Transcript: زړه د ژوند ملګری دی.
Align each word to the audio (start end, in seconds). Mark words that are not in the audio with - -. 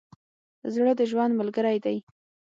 زړه 0.73 0.91
د 0.99 1.01
ژوند 1.11 1.33
ملګری 1.39 1.77
دی. 1.85 1.97